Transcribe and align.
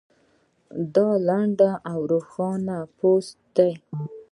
دا 0.95 1.09
لنډ 1.27 1.59
او 1.91 1.99
روښانه 2.11 2.77
پوسټ 2.97 3.37
دی 3.55 3.71